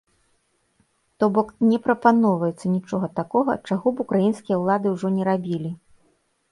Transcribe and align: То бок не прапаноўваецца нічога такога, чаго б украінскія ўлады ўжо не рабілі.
То 1.23 1.29
бок 1.35 1.47
не 1.71 1.77
прапаноўваецца 1.85 2.65
нічога 2.75 3.07
такога, 3.21 3.51
чаго 3.69 3.87
б 3.99 4.09
украінскія 4.09 4.55
ўлады 4.65 4.87
ўжо 4.97 5.07
не 5.21 5.31
рабілі. 5.31 5.71